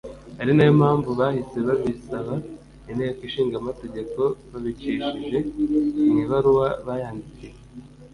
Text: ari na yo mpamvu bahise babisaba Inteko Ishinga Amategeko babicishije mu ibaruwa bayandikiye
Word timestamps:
ari 0.41 0.51
na 0.55 0.63
yo 0.67 0.73
mpamvu 0.79 1.09
bahise 1.19 1.57
babisaba 1.67 2.33
Inteko 2.91 3.21
Ishinga 3.27 3.55
Amategeko 3.61 4.21
babicishije 4.51 5.37
mu 6.09 6.15
ibaruwa 6.23 6.67
bayandikiye 6.85 7.53